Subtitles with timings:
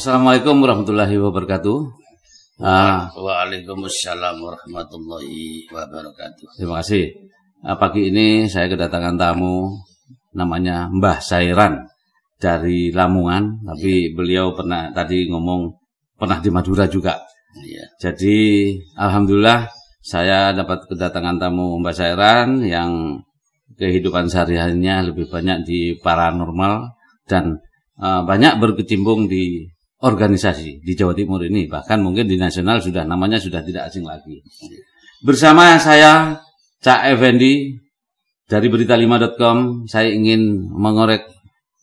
[0.00, 1.78] Assalamualaikum warahmatullahi wabarakatuh.
[2.56, 6.56] Ah, Waalaikumsalam warahmatullahi wabarakatuh.
[6.56, 7.28] terima kasih.
[7.60, 9.76] Ah, pagi ini saya kedatangan tamu
[10.32, 11.84] namanya Mbah Sairan
[12.40, 15.68] dari Lamongan, tapi beliau pernah tadi ngomong
[16.16, 17.20] pernah di Madura juga.
[17.60, 17.92] Iya.
[18.00, 19.68] Jadi alhamdulillah
[20.00, 23.20] saya dapat kedatangan tamu Mbah Sairan yang
[23.76, 26.88] kehidupan sehari-harinya lebih banyak di paranormal
[27.28, 27.60] dan
[28.00, 29.68] eh, banyak berkecimpung di
[30.00, 34.40] organisasi di Jawa Timur ini bahkan mungkin di nasional sudah namanya sudah tidak asing lagi.
[35.20, 36.40] Bersama saya
[36.80, 37.76] Cak Effendi
[38.48, 41.28] dari berita5.com saya ingin mengorek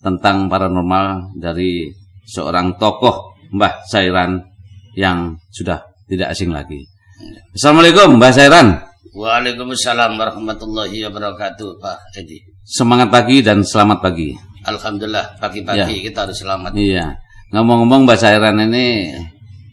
[0.02, 1.94] tentang paranormal dari
[2.26, 4.42] seorang tokoh Mbah Sairan
[4.98, 6.84] yang sudah tidak asing lagi.
[7.54, 8.68] Assalamualaikum Mbah Sairan.
[9.18, 12.38] Waalaikumsalam warahmatullahi wabarakatuh, Pak Edi.
[12.62, 14.30] Semangat pagi dan selamat pagi.
[14.62, 16.78] Alhamdulillah pagi-pagi kita harus selamat.
[16.78, 17.27] Iya.
[17.54, 19.16] Ngomong-ngomong Mbak Sairan ini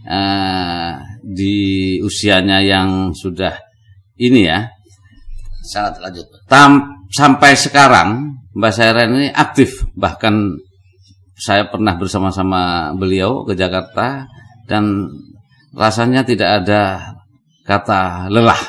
[0.07, 0.93] eh,
[1.25, 1.57] di
[1.99, 3.57] usianya yang sudah
[4.15, 4.71] ini ya,
[5.65, 6.29] Sangat lanjut.
[6.45, 9.89] Tam, sampai sekarang Mbak Sairan ini aktif.
[9.97, 10.61] Bahkan
[11.35, 14.29] saya pernah bersama-sama beliau ke Jakarta
[14.69, 15.09] dan
[15.75, 16.83] rasanya tidak ada
[17.65, 18.61] kata lelah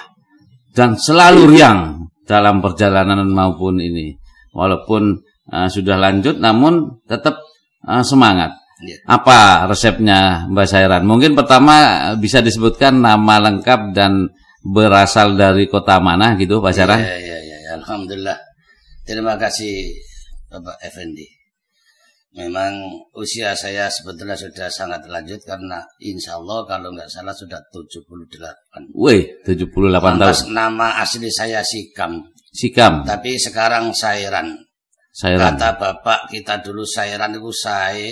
[0.74, 4.16] dan selalu riang dalam perjalanan maupun ini.
[4.56, 5.20] Walaupun
[5.52, 7.44] eh, sudah lanjut namun tetap
[7.84, 8.56] eh, semangat.
[8.84, 8.98] Iya.
[9.08, 11.04] Apa resepnya Mbak Sairan?
[11.08, 11.76] Mungkin pertama
[12.12, 14.28] eh, bisa disebutkan nama lengkap dan
[14.66, 17.00] berasal dari kota mana gitu Pak Sairan?
[17.00, 17.58] Iya, iya, iya.
[17.80, 18.36] Alhamdulillah.
[19.06, 19.96] Terima kasih
[20.50, 21.36] Bapak Effendi.
[22.36, 22.76] Memang
[23.16, 28.92] usia saya sebetulnya sudah sangat lanjut karena insya Allah kalau nggak salah sudah 78.
[28.92, 30.20] Wih, 78 tahun.
[30.20, 32.20] Lantas nama asli saya Sikam,
[32.52, 34.52] Sikam, tapi sekarang Sairan.
[35.16, 35.56] Sairan.
[35.56, 38.12] Kata bapak kita dulu Sairan itu saya,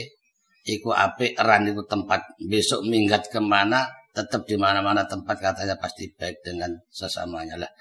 [0.64, 2.40] iku apik ran iku tempat.
[2.40, 7.72] Besok minggat ke mana, tetap di mana-mana tempat katanya pasti baik dengan sesamanya lah.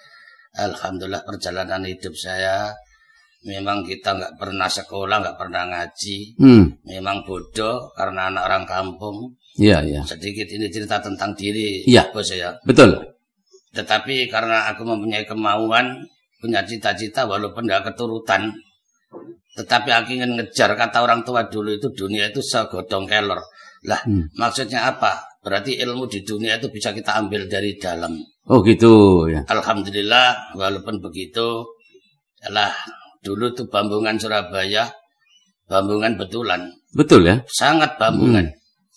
[0.52, 2.68] Alhamdulillah perjalanan hidup saya
[3.42, 6.18] memang kita nggak pernah sekolah, nggak pernah ngaji.
[6.38, 9.34] Hmm, Memang bodoh karena anak orang kampung.
[9.58, 10.00] iya, iya.
[10.06, 12.08] Sedikit ini cerita tentang diri, Iya.
[12.14, 12.54] bos ya.
[12.64, 12.96] Betul.
[13.72, 16.04] Tetapi karena aku mempunyai kemauan,
[16.40, 18.52] punya cita-cita walaupun tidak keturutan,
[19.52, 23.40] tetapi aku ingin ngejar kata orang tua dulu itu dunia itu segodong kelor.
[23.84, 24.30] Lah, Hmm.
[24.38, 25.18] maksudnya apa?
[25.42, 28.14] Berarti ilmu di dunia itu bisa kita ambil dari dalam.
[28.46, 29.42] Oh gitu ya.
[29.50, 31.66] Alhamdulillah, walaupun begitu,
[32.46, 32.70] lah
[33.26, 34.86] dulu tuh Bambungan Surabaya,
[35.66, 36.62] Bambungan betulan,
[36.94, 37.36] Betul ya.
[37.50, 38.46] sangat Bambungan.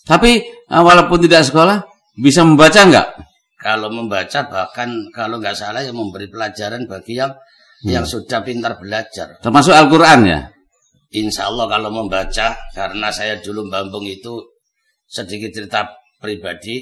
[0.05, 1.81] Tapi eh, walaupun tidak sekolah,
[2.21, 3.07] bisa membaca nggak?
[3.57, 7.33] Kalau membaca bahkan kalau nggak salah yang memberi pelajaran bagi yang
[7.85, 9.37] yang sudah pintar belajar.
[9.39, 10.39] Termasuk Al-Quran ya?
[11.13, 14.41] Insya Allah kalau membaca karena saya dulu Bambung itu
[15.05, 15.85] sedikit cerita
[16.17, 16.81] pribadi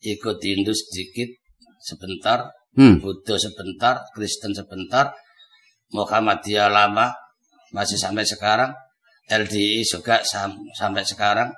[0.00, 1.28] ikut Hindu sedikit
[1.84, 3.02] sebentar, Hmm.
[3.02, 5.10] Buddha sebentar, Kristen sebentar,
[5.90, 7.10] Muhammadiyah lama
[7.74, 8.70] masih sampai sekarang,
[9.26, 11.50] LDI juga sam- sampai sekarang,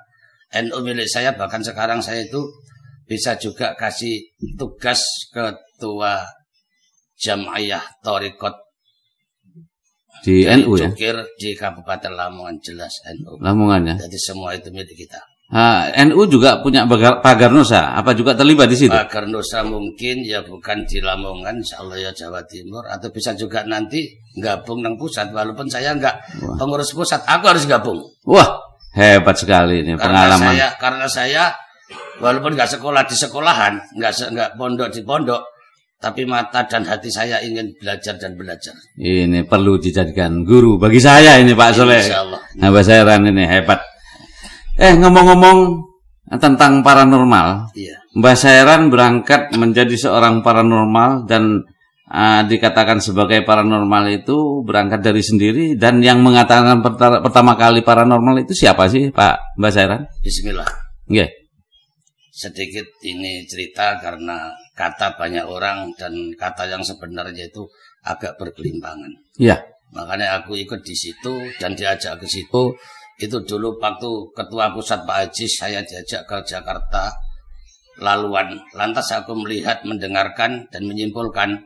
[0.53, 2.41] NU milik saya bahkan sekarang saya itu
[3.05, 4.25] bisa juga kasih
[4.57, 6.25] tugas ketua
[7.13, 8.57] Jam'iyah Torikot
[10.21, 10.87] Di NU ya?
[10.93, 13.41] Cukir di Kabupaten Lamongan jelas NU.
[13.41, 13.95] Lamongan ya.
[14.05, 15.19] Jadi semua itu milik kita.
[15.53, 17.93] Ah, NU juga punya pagar, pagar Nusa.
[17.93, 18.95] Apa juga terlibat di situ?
[18.95, 23.61] Agar Nusa mungkin ya bukan di Lamongan, insya Allah ya Jawa Timur, atau bisa juga
[23.61, 24.01] nanti
[24.33, 25.29] gabung dengan pusat.
[25.29, 26.25] Walaupun saya enggak
[26.57, 28.01] pengurus pusat, aku harus gabung.
[28.25, 28.49] Wah,
[28.97, 30.47] hebat sekali ini Karena pengalaman.
[30.57, 31.43] saya, karena saya
[32.17, 35.41] walaupun nggak sekolah di sekolahan, nggak se- nggak pondok di pondok,
[36.03, 38.75] tapi mata dan hati saya ingin belajar dan belajar.
[38.99, 42.03] Ini perlu dijadikan guru bagi saya ini Pak Soleh.
[42.59, 43.79] Nah, Mbak Sairan ini hebat.
[44.75, 45.79] Eh, ngomong-ngomong
[46.43, 48.03] tentang paranormal, Iya.
[48.19, 51.63] Mbak Sairan berangkat menjadi seorang paranormal dan
[52.11, 58.43] ah, dikatakan sebagai paranormal itu berangkat dari sendiri dan yang mengatakan perta- pertama kali paranormal
[58.43, 60.01] itu siapa sih Pak Mbak Sairan?
[60.19, 60.67] Bismillah.
[61.07, 61.31] Nggih.
[62.33, 67.65] sedikit ini cerita karena kata banyak orang dan kata yang sebenarnya itu
[68.03, 69.13] agak berkelimpangan.
[69.37, 69.61] Iya.
[69.93, 72.73] Makanya aku ikut di situ dan diajak ke situ.
[73.21, 77.13] Itu dulu waktu ketua pusat Pak Haji saya diajak ke Jakarta
[78.01, 78.57] laluan.
[78.73, 81.61] Lantas aku melihat, mendengarkan dan menyimpulkan.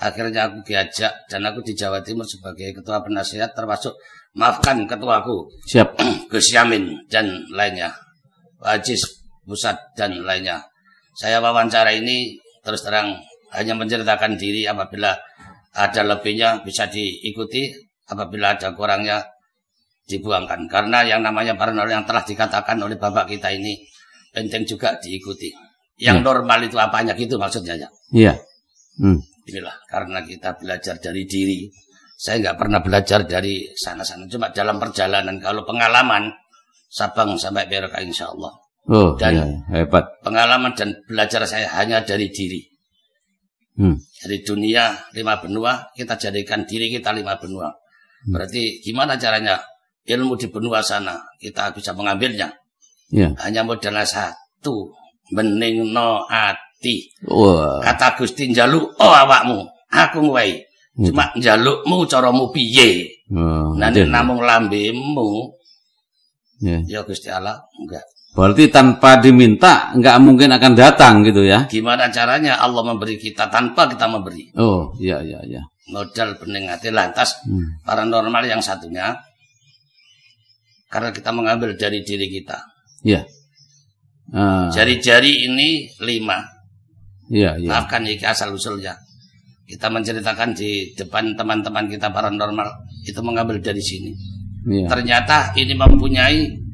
[0.00, 3.92] Akhirnya aku diajak dan aku di Jawa Timur sebagai ketua penasihat termasuk
[4.32, 5.96] maafkan ketuaku Siap.
[6.32, 7.92] Gus Yamin dan lainnya,
[8.60, 8.96] Pak Haji
[9.44, 10.62] Pusat dan lainnya.
[11.16, 13.18] Saya wawancara ini terus terang
[13.56, 15.16] hanya menceritakan diri apabila
[15.70, 17.70] ada lebihnya bisa diikuti,
[18.10, 19.22] apabila ada kurangnya
[20.10, 23.78] dibuangkan karena yang namanya paranormal yang telah dikatakan oleh bapak kita ini
[24.34, 25.50] penting juga diikuti.
[26.00, 26.24] Yang ya.
[26.24, 27.88] normal itu apanya gitu maksudnya ya.
[28.10, 28.34] Iya.
[28.98, 29.20] Hmm.
[29.46, 31.68] Inilah karena kita belajar dari diri.
[32.16, 34.28] Saya nggak pernah belajar dari sana-sana.
[34.28, 36.28] Cuma dalam perjalanan kalau pengalaman
[36.90, 38.50] Sabang sampai Perak insya Allah.
[38.88, 39.44] Oh, dan iya,
[39.76, 40.08] hebat.
[40.24, 42.60] Pengalaman dan belajar saya hanya dari diri.
[43.76, 43.96] Hmm.
[43.96, 47.68] Dari dunia lima benua kita jadikan diri kita lima benua.
[47.68, 48.32] Hmm.
[48.34, 49.60] Berarti gimana caranya
[50.04, 52.50] ilmu di benua sana kita bisa mengambilnya?
[53.10, 53.34] Yeah.
[53.42, 54.94] Hanya modalnya satu,
[55.34, 57.10] bening no ati.
[57.26, 57.82] Wow.
[57.82, 60.62] Kata Gusti njaluk oh awakmu, aku ngwei.
[60.98, 61.10] Yeah.
[61.10, 63.22] Cuma njalukmu caramu piye?
[63.30, 65.54] Oh, Nanti namung lambemu.
[66.60, 66.82] Yeah.
[66.86, 68.04] Ya Gusti Allah enggak.
[68.30, 71.66] Berarti tanpa diminta nggak mungkin akan datang gitu ya?
[71.66, 74.54] Gimana caranya Allah memberi kita tanpa kita memberi?
[74.54, 75.62] Oh iya iya iya.
[75.90, 77.82] Modal bening hati lantas hmm.
[77.82, 79.18] paranormal yang satunya
[80.86, 82.58] karena kita mengambil dari diri kita.
[83.02, 83.26] Iya.
[84.30, 84.70] Uh.
[84.70, 86.38] Jari-jari ini lima.
[87.30, 87.66] Iya, iya.
[87.66, 88.94] Maafkan ini asal usulnya.
[89.66, 92.66] Kita menceritakan di depan teman-teman kita paranormal
[93.06, 94.14] itu mengambil dari sini.
[94.70, 94.86] Iya.
[94.86, 96.69] Ternyata ini mempunyai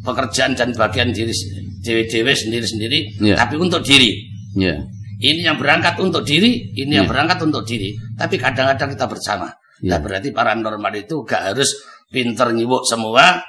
[0.00, 1.32] pekerjaan dan bagian diri
[1.80, 3.36] dewe-dewe sendiri-sendiri, yeah.
[3.36, 4.28] tapi untuk diri.
[4.56, 4.84] Yeah.
[5.20, 7.04] Ini yang berangkat untuk diri, ini yeah.
[7.04, 7.92] yang berangkat untuk diri.
[8.16, 9.48] Tapi kadang-kadang kita bersama.
[9.80, 9.96] Yeah.
[9.96, 11.76] Nah, berarti paranormal itu gak harus
[12.08, 13.40] pinter nyibuk semua,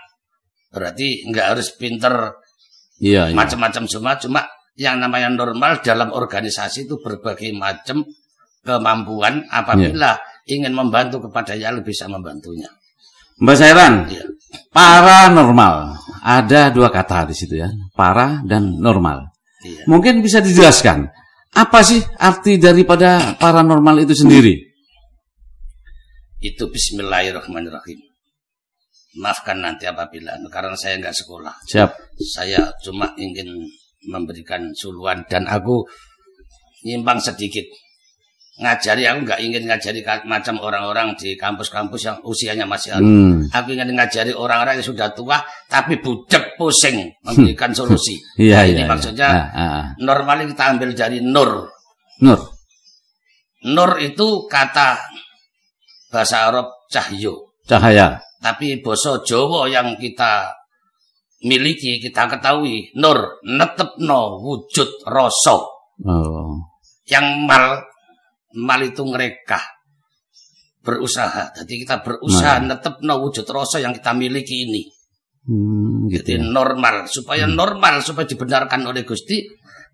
[0.72, 2.40] Berarti nggak harus pinter
[3.04, 3.36] iya, iya.
[3.36, 4.16] macam-macam semua.
[4.16, 4.42] Cuma
[4.80, 8.08] yang namanya normal dalam organisasi itu berbagai macam
[8.64, 10.56] kemampuan apabila iya.
[10.56, 12.72] ingin membantu kepada yang bisa membantunya.
[13.42, 14.22] Mbak Sairan, iya.
[14.70, 19.34] paranormal ada dua kata di situ ya, para dan normal.
[19.66, 19.90] Iya.
[19.90, 21.10] Mungkin bisa dijelaskan
[21.52, 24.54] apa sih arti daripada paranormal itu sendiri?
[26.38, 28.00] Itu Bismillahirrahmanirrahim.
[29.20, 31.54] Maafkan nanti apabila karena saya nggak sekolah.
[31.68, 31.92] Siap.
[32.22, 33.52] Saya cuma ingin
[34.08, 35.84] memberikan suluan dan aku
[36.86, 37.66] nyimbang sedikit.
[38.62, 43.02] Ngajari aku nggak ingin ngajari macam orang-orang di kampus-kampus yang usianya masih ada.
[43.02, 43.50] Hmm.
[43.50, 48.22] Aku ingin ngajari orang-orang yang sudah tua tapi budak pusing memberikan solusi.
[48.42, 49.44] Iya, nah, ini iya, maksudnya iya.
[49.54, 49.86] Ah, ah.
[49.98, 51.74] normal kita ambil dari nur.
[52.22, 52.40] Nur.
[53.66, 54.98] Nur itu kata
[56.14, 57.58] bahasa Arab cahyo.
[57.66, 58.22] Cahaya.
[58.42, 60.62] Tapi boso Jawa yang kita
[61.46, 65.58] miliki, kita ketahui, nur, netepno wujud rasa.
[66.06, 66.58] Oh.
[67.06, 67.82] Yang mal,
[68.58, 69.62] mal itu mereka
[70.82, 71.54] berusaha.
[71.62, 72.76] Jadi kita berusaha nah.
[72.76, 74.84] netepno wujud rasa yang kita miliki ini.
[75.42, 76.54] Hmm, gitu Jadi ya.
[76.54, 77.58] normal, supaya hmm.
[77.58, 79.42] normal, supaya dibenarkan oleh Gusti,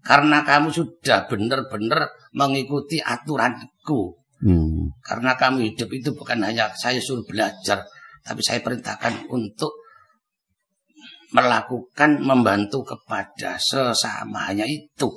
[0.04, 4.20] karena kamu sudah benar-benar mengikuti aturanku.
[4.44, 4.92] Hmm.
[5.00, 7.80] Karena kamu hidup itu bukan hanya saya suruh belajar,
[8.28, 9.72] tapi saya perintahkan untuk
[11.32, 15.12] melakukan membantu kepada sesamanya itu.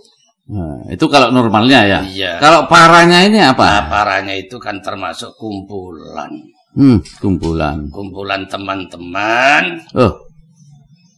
[0.51, 2.01] Nah, itu kalau normalnya ya.
[2.03, 2.33] Iya.
[2.43, 3.63] Kalau parahnya ini apa?
[3.63, 6.31] Nah, parahnya itu kan termasuk kumpulan.
[6.75, 7.87] Hmm, kumpulan.
[7.95, 9.79] Kumpulan teman-teman.
[9.95, 10.11] Oh.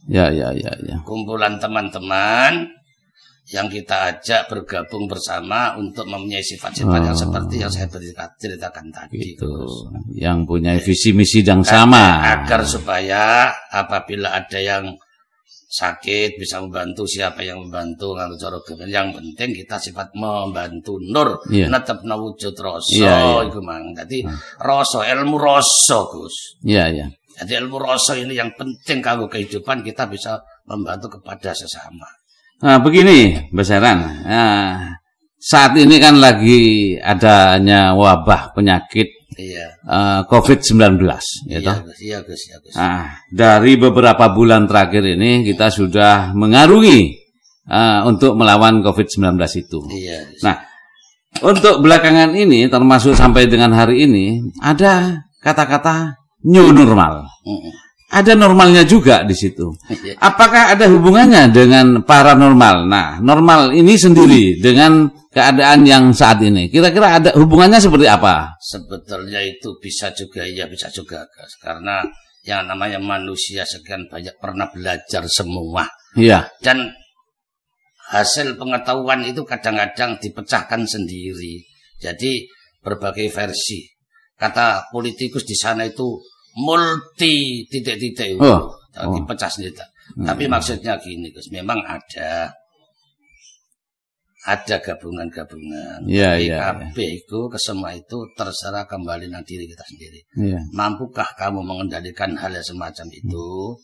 [0.05, 0.97] Ya, ya, ya, ya.
[1.01, 2.69] Kumpulan teman-teman
[3.49, 7.05] yang kita ajak bergabung bersama untuk mempunyai sifat-sifat oh.
[7.09, 7.89] yang seperti yang saya
[8.37, 9.33] ceritakan tadi.
[9.33, 9.49] Itu.
[10.13, 12.21] Yang punya visi misi yang sama.
[12.37, 14.93] Agar supaya apabila ada yang
[15.73, 21.65] sakit bisa membantu siapa yang membantu kalau cara yang penting kita sifat membantu nur yeah.
[21.65, 23.41] netep wujud rasa yeah, yeah.
[23.49, 24.37] itu mang jadi hmm.
[24.61, 27.09] rasa ilmu rasa Gus iya yeah, iya yeah.
[27.41, 30.37] jadi ilmu rasa ini yang penting kalau kehidupan kita bisa
[30.69, 32.05] membantu kepada sesama
[32.63, 34.23] Nah, begini, besaran.
[34.23, 34.95] Nah,
[35.35, 39.67] saat ini kan lagi adanya wabah penyakit iya.
[39.85, 40.99] uh, COVID-19,
[41.49, 42.73] ya iya, Gus, iya, Gus, iya, Gus.
[42.75, 47.19] Nah, dari beberapa bulan terakhir ini kita sudah mengarungi
[47.69, 49.79] uh, untuk melawan COVID-19 itu.
[49.91, 50.57] Iya, Nah,
[51.41, 57.25] untuk belakangan ini termasuk sampai dengan hari ini ada kata-kata new normal.
[57.45, 57.82] Mm -mm
[58.13, 59.73] ada normalnya juga di situ.
[59.89, 60.21] Iya.
[60.21, 62.85] Apakah ada hubungannya dengan paranormal?
[62.85, 66.69] Nah, normal ini sendiri dengan keadaan yang saat ini.
[66.69, 68.53] Kira-kira ada hubungannya seperti apa?
[68.61, 71.25] Sebetulnya itu bisa juga, ya bisa juga.
[71.57, 72.05] Karena
[72.45, 75.89] yang namanya manusia sekian banyak pernah belajar semua.
[76.13, 76.53] Iya.
[76.61, 76.93] Dan
[78.13, 81.65] hasil pengetahuan itu kadang-kadang dipecahkan sendiri.
[81.97, 82.45] Jadi
[82.85, 83.89] berbagai versi.
[84.37, 86.19] Kata politikus di sana itu
[86.57, 88.41] multi titik-titik itu.
[88.41, 88.69] Oh.
[88.73, 89.13] oh.
[89.17, 89.73] Dipecah sendiri.
[90.13, 90.27] Hmm.
[90.27, 92.51] Tapi maksudnya gini Gus, memang ada
[94.43, 96.03] ada gabungan-gabungan.
[96.03, 100.19] Iya, Tapi iya, KB itu kesemua itu terserah kembali nang diri kita sendiri.
[100.35, 100.59] Iya.
[100.75, 103.79] Mampukah kamu mengendalikan hal yang semacam itu?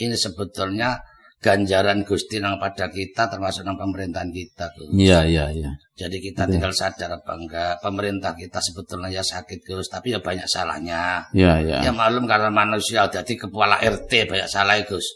[0.00, 0.96] Ini sebetulnya
[1.38, 4.90] ganjaran Gusti nang pada kita termasuk nang pemerintahan kita Gus.
[4.90, 5.70] Iya, iya, iya.
[5.94, 10.46] Jadi kita tinggal sadar apa enggak pemerintah kita sebetulnya ya sakit Gus, tapi ya banyak
[10.50, 11.30] salahnya.
[11.30, 11.78] Iya, iya.
[11.86, 15.06] Ya malum karena manusia jadi kepala RT banyak salah Gus.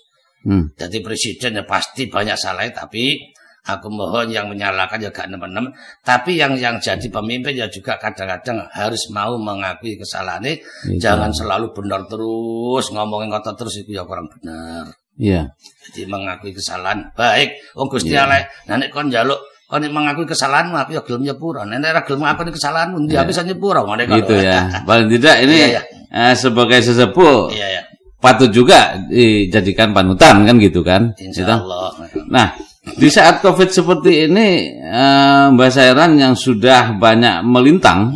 [0.43, 0.71] Hmm.
[0.75, 5.71] Jadi presiden ya pasti banyak salah tapi aku mohon yang menyalahkan ya gak nemen-nemen
[6.02, 10.59] tapi yang yang jadi pemimpin ya juga kadang-kadang harus mau mengakui kesalahannya
[10.99, 15.52] jangan selalu benar terus ngomongin kata terus itu ya kurang benar Iya.
[15.92, 18.25] jadi mengakui kesalahan baik wong Gusti Iya.
[18.25, 22.52] Allah nek kon njaluk kon mengakui kesalahanmu aku ya gelem nyepura nek ora gelem ngakui
[22.52, 24.16] kesalahanmu ndi aku bisa nyepura ngene kok.
[24.25, 24.59] Gitu ya.
[24.88, 25.83] Paling tidak ini Iya, iya.
[26.12, 27.83] eh, sebagai sesepuh iya ya
[28.23, 31.11] patut juga dijadikan panutan kan gitu kan?
[31.19, 31.42] Gitu.
[31.42, 31.90] insyaallah
[32.31, 32.54] Nah,
[32.95, 38.14] di saat Covid seperti ini eh, Mbak Sairan yang sudah banyak melintang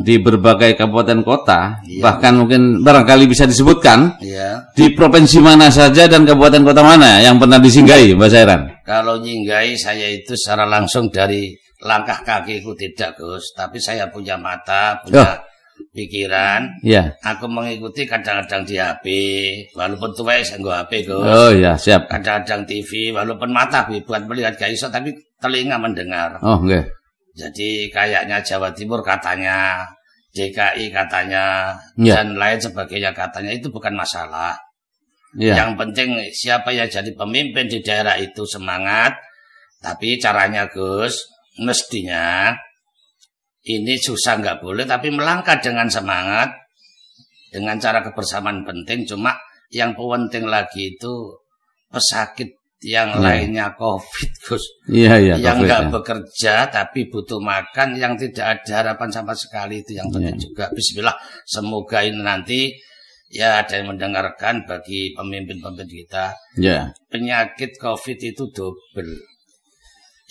[0.00, 2.00] Di berbagai kabupaten kota, Iya.
[2.00, 7.36] bahkan mungkin barangkali bisa disebutkan iya di provinsi mana saja dan kabupaten kota mana yang
[7.36, 8.60] pernah disinggahi Mbak Sairan?
[8.88, 11.52] Kalau nyinggai saya itu secara langsung dari
[11.84, 15.36] langkah kakiku tidak Gus, tapi saya punya mata, punya
[15.90, 16.78] pikiran.
[16.86, 17.18] Iya.
[17.26, 19.06] Aku mengikuti kadang-kadang di HP,
[19.74, 21.26] walaupun tua saya nggak HP Gus.
[21.26, 22.06] Oh ya, siap.
[22.06, 25.10] Kadang-kadang TV, walaupun mata Bu, buat melihat gak iso, tapi
[25.42, 26.38] telinga mendengar.
[26.38, 27.01] Oh, oke.
[27.32, 29.88] Jadi kayaknya Jawa Timur katanya,
[30.32, 32.20] DKI katanya, Iya.
[32.20, 34.56] dan lain sebagainya katanya itu bukan masalah.
[35.36, 35.64] Iya.
[35.64, 39.16] Yang penting siapa yang jadi pemimpin di daerah itu semangat.
[39.82, 41.26] Tapi caranya Gus,
[41.58, 42.54] mestinya
[43.66, 46.50] ini susah nggak boleh, tapi melangkah dengan semangat,
[47.50, 49.02] dengan cara kebersamaan penting.
[49.06, 49.34] Cuma
[49.74, 51.34] yang penting lagi itu
[51.90, 53.22] pesakit yang Iya.
[53.22, 54.64] lainnya COVID Gus.
[54.90, 55.90] Iya, iya, yang nggak ya.
[55.94, 60.42] bekerja tapi butuh makan, yang tidak ada harapan sama sekali itu yang penting Iya.
[60.42, 60.64] juga.
[60.74, 62.60] Bismillah, semoga ini nanti
[63.32, 66.90] ya ada yang mendengarkan bagi pemimpin-pemimpin kita Ya.
[67.08, 69.31] penyakit COVID itu double.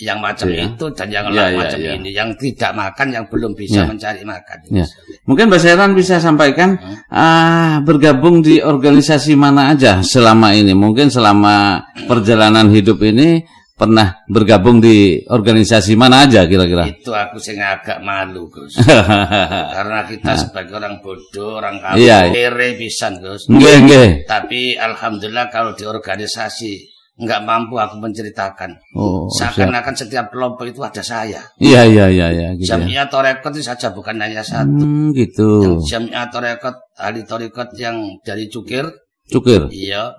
[0.01, 0.65] Yang macam Iya.
[0.65, 1.91] itu dan yang Iya, iya, macam iya.
[1.93, 3.89] ini, yang tidak makan, yang belum bisa Iya.
[3.93, 4.58] mencari makan.
[4.74, 4.86] Iya.
[5.29, 6.98] Mungkin Mbak Sairan bisa sampaikan Hmm.
[7.08, 10.74] ah, bergabung di organisasi mana aja selama ini?
[10.74, 16.86] Mungkin selama perjalanan hidup ini pernah bergabung di organisasi mana aja kira-kira?
[16.86, 18.77] Itu aku sing agak malu, Gus.
[19.77, 22.77] Karena kita sebagai orang bodoh, orang kafir, Iya.
[22.77, 23.50] pisan, Gus.
[23.50, 24.10] Nggih, nggih.
[24.29, 26.90] Tapi alhamdulillah kalau di organisasi
[27.22, 28.74] nggak mampu aku menceritakan.
[28.98, 29.30] Oh.
[29.30, 31.38] Seakan-akan setiap kelompok itu ada saya.
[31.62, 32.82] Iya, iya, iya, iya, gitu ya.
[32.82, 34.82] Jamiah Torekot itu saja bukan hanya satu.
[34.82, 35.78] Hmm, gitu.
[35.86, 38.90] Jamiah Torekot, ahli Torekot yang dari Cukir,
[39.30, 39.70] Cukir.
[39.70, 40.10] iya,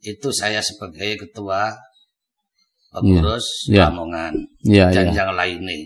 [0.00, 1.68] itu saya sebagai ketua
[2.90, 3.92] pengurus Iya.
[3.92, 4.32] Lamongan
[4.66, 5.16] Iya, dan iya.
[5.20, 5.76] yang lainnya.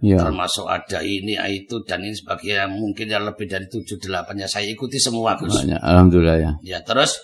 [0.00, 0.16] Iya.
[0.16, 2.66] Termasuk ada ini, itu, dan ini sebagainya.
[2.72, 5.52] Mungkin yang lebih dari 7-8 ya saya ikuti semua, Gus.
[5.52, 6.52] Banyak, alhamdulillah ya.
[6.64, 7.20] Ya terus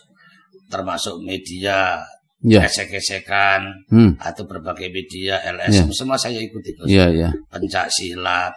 [0.68, 2.04] termasuk media,
[2.44, 2.68] Iya.
[2.68, 4.12] esek-esekan, Hmm.
[4.20, 6.76] atau berbagai media, LSM, semua saya ikuti.
[6.84, 7.28] Iya, iya.
[7.48, 8.52] Pencak silat.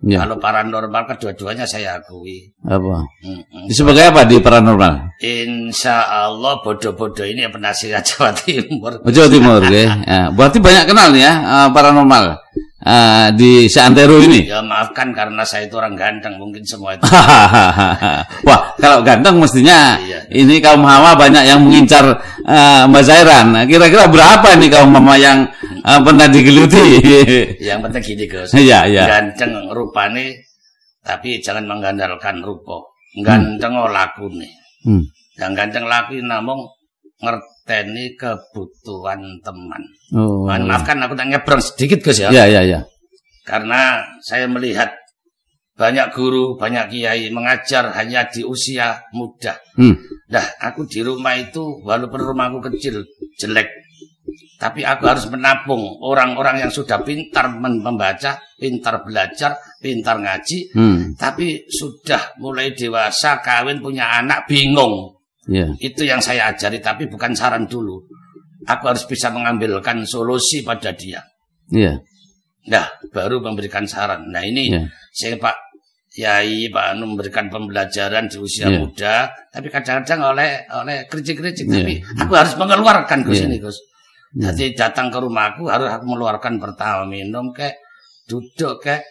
[0.00, 0.24] Iya.
[0.24, 2.48] Kalau paranormal kedua-duanya saya akui.
[2.64, 3.04] Apa?
[3.20, 3.68] Mm-mm.
[3.68, 5.12] Sebagai apa di paranormal?
[5.20, 8.96] Insya Allah bodoh-bodoh ini yang penasihat Jawa Timur.
[9.04, 9.68] Oh, Jawa Timur, oke.
[10.08, 12.24] Ya, berarti banyak kenal ya eh, paranormal
[12.80, 14.48] eh, di seantero ini.
[14.48, 17.04] Ya maafkan karena saya itu orang ganteng mungkin semua itu.
[18.48, 20.24] Wah, kalau ganteng mestinya Iya.
[20.32, 22.16] ini kaum hawa banyak yang mengincar
[22.50, 23.46] eh, Mbak Zairan.
[23.70, 26.82] Kira-kira berapa nih kaum hawa yang eh, pernah digeluti?
[27.62, 28.50] yang penting gini Gus.
[28.52, 29.04] Iya, iya.
[29.06, 30.50] Ganteng rupane
[31.00, 32.82] tapi jangan mengandalkan rupa.
[33.22, 33.90] Ganteng hmm.
[33.90, 34.52] laku nih.
[34.86, 35.02] Hmm.
[35.40, 36.60] Yang ganteng laku ini namung
[37.20, 39.82] ngerteni kebutuhan teman.
[40.14, 40.46] Oh.
[40.46, 42.28] Mohon maafkan aku tak nyebrang sedikit Gus ya.
[42.34, 42.80] Ya, ya, ya.
[43.44, 44.92] Karena saya melihat
[45.80, 49.56] banyak guru, banyak kiai mengajar hanya di usia muda.
[49.80, 49.96] Hmm.
[50.28, 53.00] Nah, aku di rumah itu walaupun rumahku kecil,
[53.40, 53.64] jelek,
[54.60, 61.16] tapi aku harus menabung orang-orang yang sudah pintar membaca, pintar belajar, pintar ngaji, Hmm.
[61.16, 65.16] tapi sudah mulai dewasa, kawin, punya anak, bingung.
[65.48, 65.72] Ya.
[65.80, 68.04] Itu yang saya ajari, tapi bukan saran dulu.
[68.68, 71.24] Aku harus bisa mengambilkan solusi pada dia.
[71.72, 71.96] Iya.
[72.68, 74.28] Nah, baru memberikan saran.
[74.28, 74.84] Nah, ini Iya.
[75.16, 75.69] saya Pak
[76.20, 78.76] Yai Pak Anu memberikan pembelajaran di usia Iya.
[78.78, 79.14] muda,
[79.48, 81.64] tapi kadang-kadang oleh oleh kritik-kritik.
[81.64, 81.80] Iya.
[81.80, 83.46] Tapi aku harus mengeluarkan Gus Iya.
[83.48, 83.76] ini Gus.
[84.36, 84.52] Iya.
[84.52, 87.80] Jadi datang ke rumahku harus aku mengeluarkan pertama minum kayak
[88.28, 89.02] duduk kayak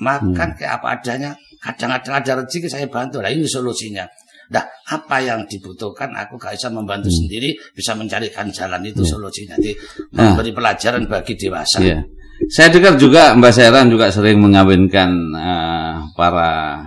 [0.00, 0.56] makan Iya.
[0.56, 1.30] kayak apa adanya.
[1.60, 3.20] Kadang-kadang ada rezeki saya bantu.
[3.20, 4.04] Nah ini solusinya.
[4.46, 9.10] Nah apa yang dibutuhkan aku gak bisa membantu sendiri bisa mencarikan jalan itu Iya.
[9.12, 9.54] solusinya.
[9.58, 9.72] Jadi
[10.14, 10.30] Nah.
[10.30, 11.78] memberi pelajaran bagi dewasa.
[11.82, 11.98] Iya.
[12.46, 16.82] Saya dengar juga Mbak Sairan juga sering mengawinkan uh, para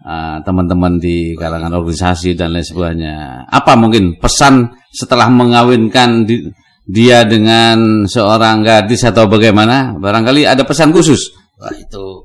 [0.00, 3.44] uh, teman-teman di kalangan organisasi dan lain sebagainya.
[3.48, 6.48] Apa mungkin pesan setelah mengawinkan di,
[6.84, 9.96] dia dengan seorang gadis atau bagaimana?
[9.96, 11.32] Barangkali ada pesan khusus.
[11.60, 12.24] Wah itu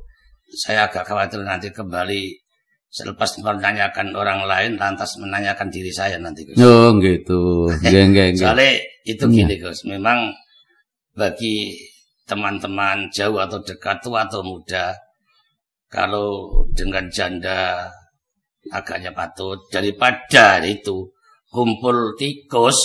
[0.50, 2.34] saya agak khawatir nanti kembali
[2.90, 6.58] selepas menanyakan orang lain lantas menanyakan diri saya nanti Gus.
[6.58, 7.70] Oh gitu.
[7.86, 9.70] Geng, geng, Soalnya itu gini iya.
[9.70, 10.34] Gus, memang
[11.14, 11.78] bagi
[12.30, 14.94] teman-teman jauh atau dekat tua atau muda
[15.90, 17.90] kalau dengan janda
[18.70, 19.58] agaknya patut.
[19.74, 21.10] Daripada itu
[21.50, 22.78] kumpul tikus.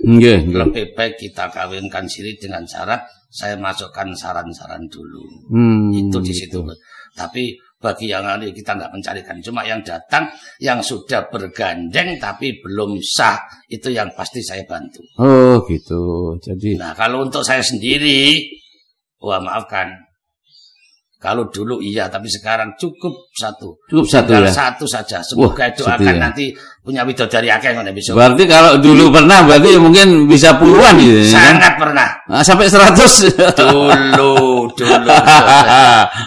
[0.00, 5.22] Yeah, lebih baik kita kawinkan siri dengan syarat saya masukkan saran-saran dulu.
[5.52, 6.58] Hmm, itu di situ.
[6.64, 6.74] Gitu.
[7.10, 9.36] tapi bagi yang lain kita nggak mencarikan.
[9.42, 10.30] Cuma yang datang
[10.62, 15.00] yang sudah bergandeng tapi belum sah itu yang pasti saya bantu.
[15.18, 16.36] Oh gitu.
[16.38, 18.46] Jadi nah kalau untuk saya sendiri
[19.20, 20.10] Wah maafkan.
[21.20, 23.76] Kalau dulu iya, tapi sekarang cukup satu.
[23.92, 24.48] Cukup satu ya?
[24.48, 25.20] satu saja.
[25.20, 26.16] Semoga itu akan ya?
[26.16, 26.48] nanti
[26.80, 28.16] punya dari akhir mana besok.
[28.16, 31.28] Berarti kalau dulu pernah, berarti mungkin bisa puluhan gitu.
[31.28, 31.36] Ya?
[31.36, 32.08] Sangat pernah.
[32.24, 33.28] Nah, sampai seratus.
[33.60, 35.08] Dulu, dulu.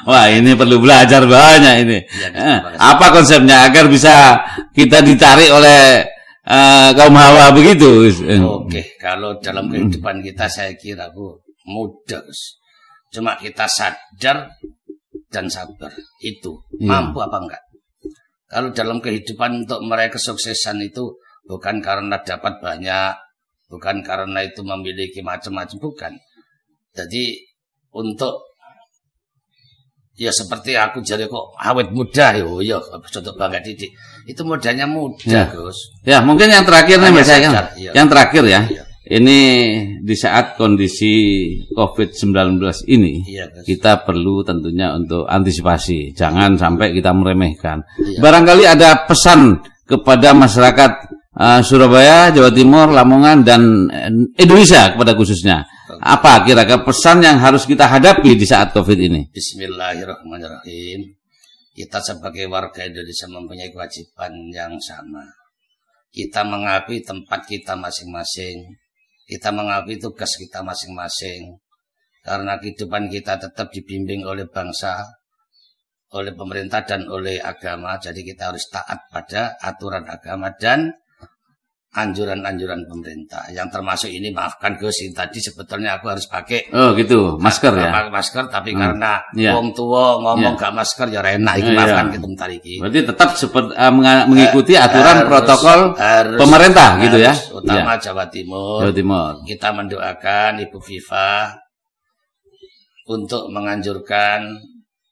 [0.05, 1.97] Wah ini perlu belajar banyak ini.
[2.21, 4.45] Ya, eh, apa konsepnya agar bisa
[4.77, 6.05] kita ditarik oleh
[6.45, 8.13] uh, kaum hawa begitu?
[8.45, 12.21] Oke, kalau dalam kehidupan kita saya kira bu mudah.
[13.13, 14.49] Cuma kita sadar
[15.29, 15.93] dan sabar.
[16.17, 16.89] Itu hmm.
[16.89, 17.63] mampu apa enggak?
[18.49, 21.13] Kalau dalam kehidupan untuk meraih kesuksesan itu
[21.45, 23.13] bukan karena dapat banyak,
[23.69, 26.13] bukan karena itu memiliki macam-macam, bukan.
[26.93, 27.37] Jadi
[27.93, 28.53] untuk
[30.13, 33.89] ya seperti aku jadi kok awet muda yo yo contoh bangga didik
[34.29, 35.49] itu modalnya mudah ya.
[35.49, 37.49] Gus ya mungkin yang terakhir nih mas ya.
[37.97, 39.39] yang terakhir ya, ya ini
[39.99, 41.11] di saat kondisi
[41.75, 42.55] COVID-19
[42.87, 47.83] ini iya, kita perlu tentunya untuk antisipasi, jangan sampai kita meremehkan.
[47.99, 48.23] Iya.
[48.23, 50.91] Barangkali ada pesan kepada masyarakat
[51.35, 55.67] uh, Surabaya, Jawa Timur, Lamongan dan uh, Indonesia kepada khususnya.
[55.99, 59.27] Apa kira-kira pesan yang harus kita hadapi di saat COVID ini?
[59.35, 61.11] Bismillahirrahmanirrahim.
[61.75, 65.27] Kita sebagai warga Indonesia mempunyai kewajiban yang sama.
[66.13, 68.82] Kita mengakui tempat kita masing-masing
[69.33, 71.57] kita mengakui tugas kita masing-masing.
[72.21, 75.01] Karena kehidupan kita tetap dibimbing oleh bangsa,
[76.13, 77.97] oleh pemerintah dan oleh agama.
[77.97, 80.93] Jadi kita harus taat pada aturan agama dan
[81.93, 83.45] anjuran-anjuran pemerintah.
[83.53, 87.93] Yang termasuk ini maafkan Gus, tadi sebetulnya aku harus pakai Oh gitu, masker ya.
[87.93, 88.79] Pakai masker tapi hmm.
[88.81, 89.53] karena yeah.
[89.53, 90.61] wong tua ngomong yeah.
[90.61, 91.77] gak masker ya enak iki yeah.
[91.77, 92.75] maafkan kita bentar iki.
[92.81, 93.93] Berarti tetap seperti uh,
[94.25, 97.33] mengikuti aturan harus, protokol harus, pemerintah harus, gitu ya.
[97.53, 98.01] Utama yeah.
[98.01, 98.77] Jawa Timur.
[98.81, 99.31] Jawa Timur.
[99.45, 101.31] Kita mendoakan Ibu Viva
[103.05, 104.41] untuk menganjurkan,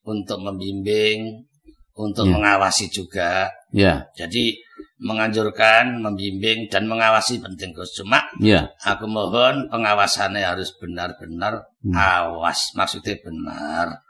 [0.09, 1.45] untuk membimbing,
[1.93, 2.33] untuk yeah.
[2.33, 3.53] mengawasi juga.
[3.69, 4.09] Ya.
[4.17, 4.57] Jadi
[5.01, 7.97] menganjurkan, membimbing dan mengawasi penting Gus.
[7.97, 8.69] Cuma ya.
[8.85, 11.97] aku mohon pengawasannya harus benar-benar hmm.
[11.97, 14.05] awas, maksudnya benar.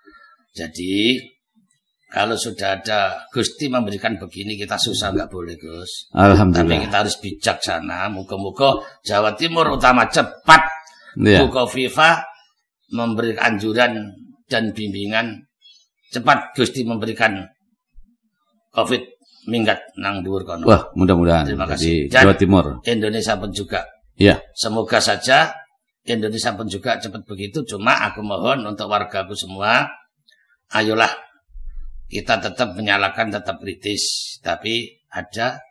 [0.52, 1.16] Jadi
[2.12, 6.12] kalau sudah ada Gusti memberikan begini kita susah nggak boleh Gus.
[6.12, 6.68] Alhamdulillah.
[6.68, 8.12] Tapi kita harus bijaksana.
[8.12, 10.68] Muka-muka Jawa Timur utama cepat.
[11.16, 11.40] Ya.
[11.40, 12.20] Muka FIFA
[12.92, 14.12] memberi anjuran
[14.52, 15.48] dan bimbingan
[16.12, 17.48] cepat Gusti memberikan
[18.76, 19.11] COVID
[19.50, 20.68] minggat nang dhuwur kono.
[20.70, 21.50] Wah, mudah-mudahan.
[21.50, 22.12] Terima kasih.
[22.12, 22.66] Jawa Timur.
[22.86, 23.82] Indonesia pun juga.
[24.20, 24.38] Iya.
[24.54, 25.50] Semoga saja
[26.06, 27.62] Indonesia pun juga cepat begitu.
[27.66, 29.86] Cuma aku mohon untuk wargaku semua,
[30.74, 31.10] ayolah
[32.12, 35.62] kita tetap menyalakan, tetap kritis, tapi ada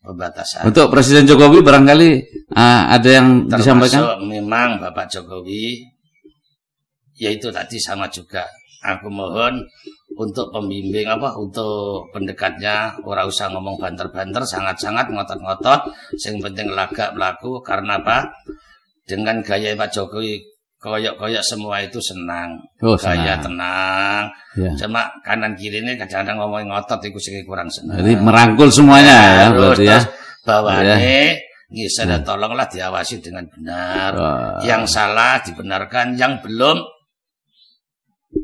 [0.00, 0.64] pembatasan.
[0.64, 2.10] Untuk Presiden Jokowi barangkali
[2.56, 4.02] uh, ada yang Termasuk disampaikan?
[4.24, 5.84] memang Bapak Jokowi,
[7.20, 8.48] yaitu tadi sama juga.
[8.80, 9.60] Aku mohon
[10.20, 15.80] untuk pembimbing apa untuk pendekatnya orang usah ngomong banter-banter sangat-sangat ngotot-ngotot
[16.20, 18.28] yang penting lagak pelaku karena apa
[19.08, 20.44] dengan gaya Pak Jokowi
[20.76, 22.52] koyok-koyok semua itu senang
[22.84, 24.28] oh, gaya tenang
[24.60, 24.72] ya.
[24.76, 29.32] cuma kanan kiri ini kadang-kadang ngomong ngotot itu sih kurang senang jadi merangkul semuanya ya,
[29.40, 30.00] ya berarti ya
[30.84, 30.96] ya.
[31.70, 32.18] Ngisa ya.
[32.26, 34.10] tolonglah diawasi dengan benar.
[34.18, 34.58] Wah.
[34.66, 36.82] Yang salah dibenarkan, yang belum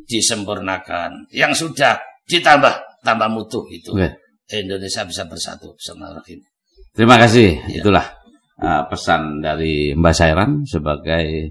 [0.06, 1.30] disempurnakan.
[1.30, 3.94] Yang sudah ditambah tambah mutu itu.
[3.94, 4.12] Okay.
[4.62, 5.74] Indonesia bisa bersatu.
[6.94, 7.58] Terima kasih.
[7.66, 7.82] Ya.
[7.82, 8.06] Itulah
[8.62, 11.50] uh, pesan dari Mbak Sairan sebagai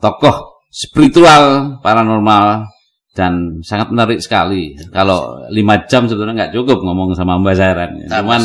[0.00, 2.64] tokoh spiritual paranormal
[3.10, 4.78] dan sangat menarik sekali.
[4.94, 7.90] Kalau lima jam sebetulnya nggak cukup ngomong sama Mbak Sairan.
[8.06, 8.40] Cuman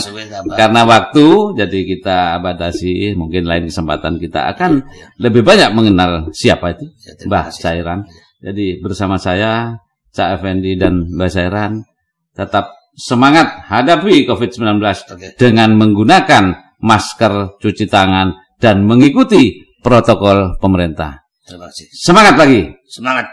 [0.57, 3.13] karena waktu, jadi kita batasi.
[3.15, 5.07] Mungkin lain kesempatan kita akan ya, ya.
[5.21, 7.99] lebih banyak mengenal siapa itu ya, Mbak Sairan.
[8.39, 9.75] Jadi bersama saya,
[10.15, 11.83] Cak Effendi dan Mbak Sairan
[12.31, 15.31] tetap semangat hadapi COVID-19 okay.
[15.35, 21.27] dengan menggunakan masker, cuci tangan, dan mengikuti protokol pemerintah.
[21.43, 21.87] Terima kasih.
[21.91, 22.71] Semangat lagi.
[22.87, 23.27] Semangat.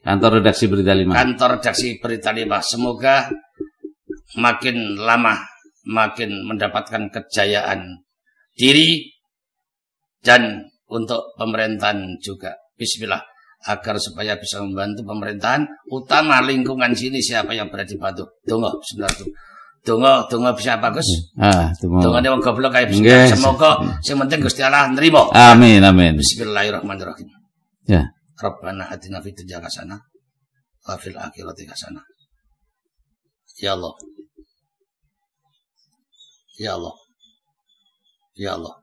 [0.00, 1.12] Kantor redaksi Berita Lima.
[1.14, 2.58] Kantor redaksi Berita Lima.
[2.64, 3.28] Semoga
[4.40, 5.36] makin lama
[5.86, 8.02] makin mendapatkan kejayaan
[8.56, 9.06] diri
[10.24, 12.54] dan untuk pemerintahan juga.
[12.74, 13.35] Bismillah
[13.66, 18.24] agar supaya bisa membantu pemerintahan utama lingkungan sini siapa yang berada dibantu.
[18.46, 19.26] Tunggu sebenarnya.
[19.82, 21.06] Tunggu, tunggu bisa bagus.
[21.38, 22.02] Ah, tunggu.
[22.02, 23.34] Tunggu dia goblok kayak bisa.
[23.34, 25.30] Semoga yang penting Gusti Allah nerima.
[25.34, 26.18] Amin, amin.
[26.18, 27.26] Bismillahirrahmanirrahim.
[27.86, 28.10] Ya.
[28.38, 29.98] Rabbana hatina fid dunya hasanah
[30.86, 32.02] wa fil akhirati hasanah.
[33.62, 33.94] Ya Allah.
[36.58, 36.94] Ya Allah.
[38.36, 38.74] Ya Allah.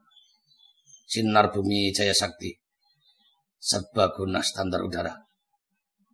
[1.04, 2.63] Sinar bumi Jaya Sakti
[3.64, 5.16] serbaguna standar udara.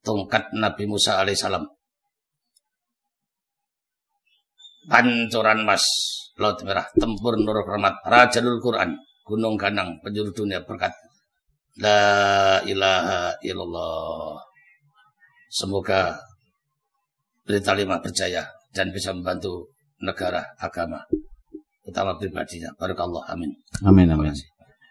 [0.07, 1.67] Tongkat Nabi Musa alaihissalam.
[4.87, 5.85] Pancoran Mas
[6.41, 10.95] Laut Merah, Tempur Nur Rahmat, Rajalul Quran, Gunung Ganang, penjuru dunia berkat.
[11.77, 14.41] La ilaha illallah.
[15.53, 16.17] Semoga
[17.45, 19.69] berita lima berjaya dan bisa membantu
[20.01, 21.05] negara, agama,
[21.85, 22.73] utama pribadinya.
[22.79, 23.29] Barakallah.
[23.29, 23.53] Amin.
[23.85, 24.09] Amin.
[24.09, 24.35] Amin.